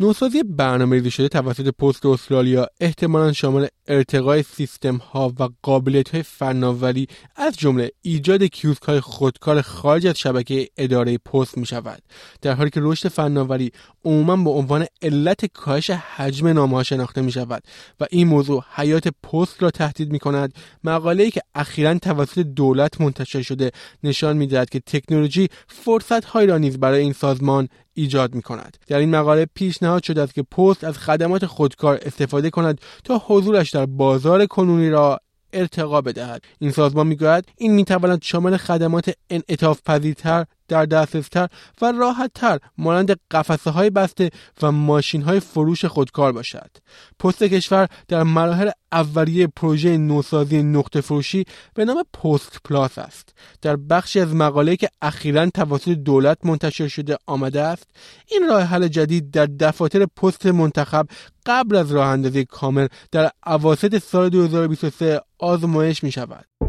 [0.00, 6.22] نوسازی برنامه ریزی شده توسط پست استرالیا احتمالا شامل ارتقای سیستم ها و قابلیت های
[6.22, 7.06] فناوری
[7.36, 12.02] از جمله ایجاد کیوسک های خودکار خارج از شبکه اداره پست می شود
[12.42, 13.72] در حالی که رشد فناوری
[14.04, 17.62] عموما به عنوان علت کاهش حجم نامه ها شناخته می شود
[18.00, 23.00] و این موضوع حیات پست را تهدید می کند مقاله ای که اخیرا توسط دولت
[23.00, 23.70] منتشر شده
[24.02, 28.76] نشان می دهد که تکنولوژی فرصت هایی را نیز برای این سازمان ایجاد می کند.
[28.86, 33.70] در این مقاله پیشنهاد شده است که پست از خدمات خودکار استفاده کند تا حضورش
[33.70, 35.20] در بازار کنونی را
[35.52, 41.48] ارتقا بدهد این سازمان می‌گوید این می‌تواند شامل خدمات انعطاف پذیرتر در دسترستر
[41.82, 44.30] و راحتتر مانند قفسه های بسته
[44.62, 46.70] و ماشین های فروش خودکار باشد.
[47.18, 51.44] پست کشور در مراحل اولیه پروژه نوسازی نقطه فروشی
[51.74, 53.34] به نام پست پلاس است.
[53.62, 57.86] در بخشی از مقاله که اخیرا توسط دولت منتشر شده آمده است،
[58.26, 61.06] این راه حل جدید در دفاتر پست منتخب
[61.46, 66.67] قبل از راه اندازی کامل در اواسط سال 2023 آزمایش می شود.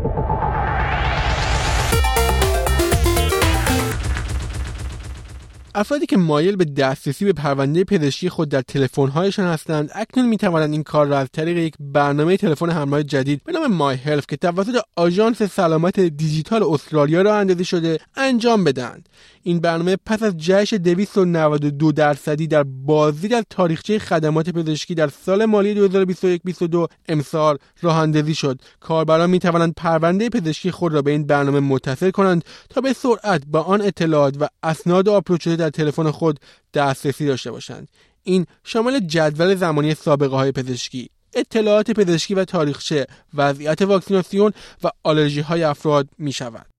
[5.80, 10.84] افرادی که مایل به دسترسی به پرونده پزشکی خود در تلفن‌هایشان هستند اکنون می‌توانند این
[10.84, 14.82] کار را از طریق یک برنامه تلفن همراه جدید به نام مای هلف که توسط
[14.96, 19.10] آژانس سلامت دیجیتال استرالیا را اندازی شده انجام بدهند.
[19.44, 25.46] این برنامه پس از جشن 292 درصدی در بازی در تاریخچه خدمات پزشکی در سال
[25.46, 28.62] مالی 2021-22 امسال راه اندازی شد.
[28.80, 33.44] کاربران می توانند پرونده پزشکی خود را به این برنامه متصل کنند تا به سرعت
[33.48, 36.40] با آن اطلاعات و اسناد آپلود شده تلفن خود
[36.74, 37.88] دسترسی داشته باشند
[38.24, 44.54] این شامل جدول زمانی سابقه های پزشکی اطلاعات پزشکی و تاریخچه وضعیت واکسیناسیون
[44.84, 46.79] و آلرژی های افراد می شود.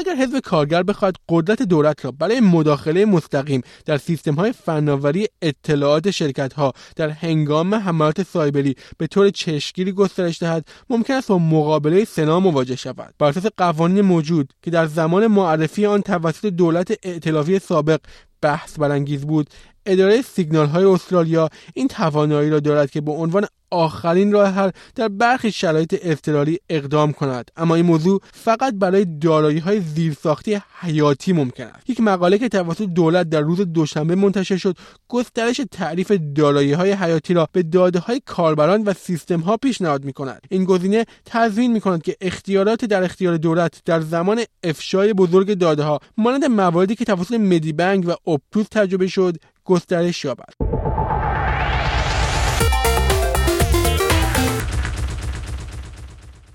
[0.00, 6.10] اگر حزب کارگر بخواهد قدرت دولت را برای مداخله مستقیم در سیستم های فناوری اطلاعات
[6.10, 12.04] شرکت ها در هنگام حملات سایبری به طور چشمگیری گسترش دهد ممکن است با مقابله
[12.04, 13.14] سنا مواجه شود.
[13.18, 18.00] بر اساس قوانین موجود که در زمان معرفی آن توسط دولت ائتلافی سابق
[18.42, 19.50] بحث برانگیز بود
[19.86, 25.08] اداره سیگنال های استرالیا این توانایی را دارد که به عنوان آخرین راه حل در
[25.08, 27.50] برخی شرایط اضطراری اقدام کند.
[27.56, 31.90] اما این موضوع فقط برای دارایی های زیرساختی حیاتی ممکن است.
[31.90, 34.76] یک مقاله که توسط دولت در روز دوشنبه منتشر شد
[35.08, 40.12] گسترش تعریف دارایی های حیاتی را به داده های کاربران و سیستم ها پیشنهاد می
[40.12, 45.54] کند این گزینه تضمین می کند که اختیارات در اختیار دولت در زمان افشای بزرگ
[45.54, 50.79] داده ها مانند مواردی که توسط مدی بنک و اپتوس تجربه شد گسترش یابد.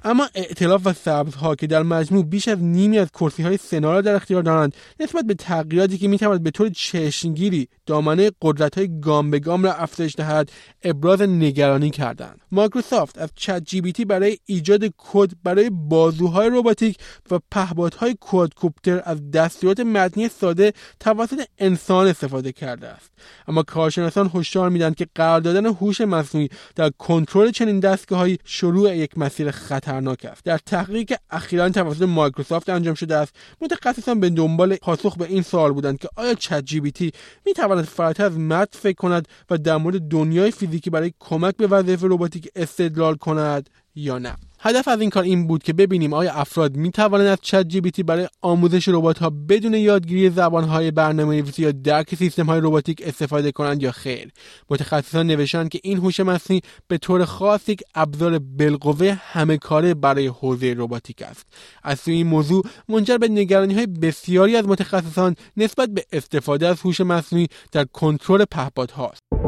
[0.08, 4.02] اما ائتلاف و سبزها که در مجموع بیش از نیمی از کرسی های سنا را
[4.02, 9.32] در اختیار دارند نسبت به تغییراتی که می‌تواند به طور چشمگیری دامنه قدرت های گام
[9.32, 10.52] به گام را افزایش دهد
[10.84, 12.42] ابراز نگرانی کردند.
[12.52, 16.98] مایکروسافت از چت جی برای ایجاد کد برای بازوهای رباتیک
[17.32, 23.12] و پهپادهای کوادکوپتر از دستورات متنی ساده توسط انسان استفاده کرده است.
[23.48, 29.18] اما کارشناسان هشدار می‌دهند که قرار دادن هوش مصنوعی در کنترل چنین دستگاههایی شروع یک
[29.18, 30.44] مسیر خطر خطرناک است.
[30.44, 35.42] در تحقیقی که اخیرا توسط مایکروسافت انجام شده است متخصصان به دنبال پاسخ به این
[35.42, 37.12] سوال بودند که آیا چت جی بی تی
[37.46, 41.68] می تواند فراتر از متن فکر کند و در مورد دنیای فیزیکی برای کمک به
[41.68, 44.36] وظایف رباتیک استدلال کند یا نه.
[44.68, 47.82] هدف از این کار این بود که ببینیم آیا افراد می توانند از چت جی
[47.82, 52.60] تی برای آموزش ربات ها بدون یادگیری زبان های برنامه نویسی یا درک سیستم های
[52.64, 54.32] رباتیک استفاده کنند یا خیر.
[54.70, 60.28] متخصصان نوشتند که این هوش مصنوعی به طور خاص یک ابزار بالقوه همه کاره برای
[60.28, 61.46] حوزه رباتیک است.
[61.84, 66.82] از سوی این موضوع منجر به نگرانی های بسیاری از متخصصان نسبت به استفاده از
[66.82, 69.45] هوش مصنوعی در کنترل پهپادهاست.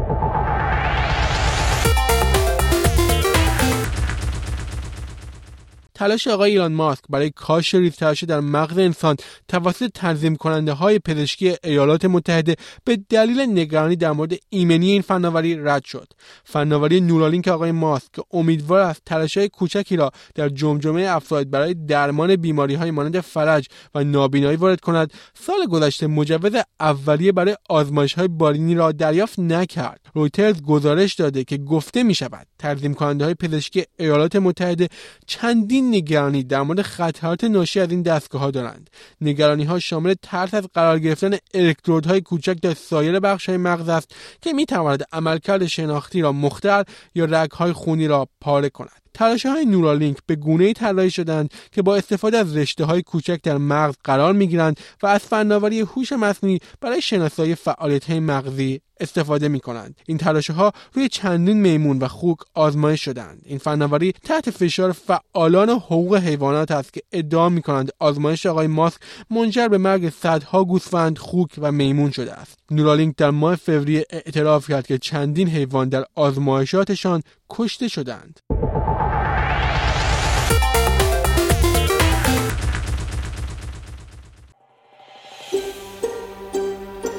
[5.98, 9.16] تلاش آقای ایلان ماسک برای کاش ریزتراشه در مغز انسان
[9.48, 15.56] توسط تنظیم کننده های پزشکی ایالات متحده به دلیل نگرانی در مورد ایمنی این فناوری
[15.56, 16.08] رد شد.
[16.44, 22.74] فناوری نورالینک آقای ماسک امیدوار است تلاشهای کوچکی را در جمجمه افراد برای درمان بیماری
[22.74, 28.74] های مانند فلج و نابینایی وارد کند سال گذشته مجوز اولیه برای آزمایش های بالینی
[28.74, 30.00] را دریافت نکرد.
[30.14, 34.88] رویترز گزارش داده که گفته می شود تنظیم کننده های پزشکی ایالات متحده
[35.26, 38.90] چندین نگرانی در مورد خطرات ناشی از این دستگاه ها دارند.
[39.20, 44.14] نگرانی ها شامل ترس از قرار گرفتن الکترودهای کوچک در سایر بخش های مغز است
[44.40, 46.82] که می تواند عملکرد شناختی را مختل
[47.14, 49.07] یا رگهای خونی را پاره کند.
[49.18, 53.42] تلاش های نورالینک به گونه ای طراحی شدند که با استفاده از رشته های کوچک
[53.42, 58.80] در مغز قرار می گیرند و از فناوری هوش مصنوعی برای شناسایی فعالیت های مغزی
[59.00, 60.00] استفاده می کنند.
[60.06, 63.42] این تلاش ها روی چندین میمون و خوک آزمایش شدند.
[63.44, 69.00] این فناوری تحت فشار فعالان حقوق حیوانات است که ادعا می کنند آزمایش آقای ماسک
[69.30, 72.58] منجر به مرگ صدها گوسفند، خوک و میمون شده است.
[72.70, 78.40] نورالینک در ماه فوریه اعتراف کرد که چندین حیوان در آزمایشاتشان کشته شدند.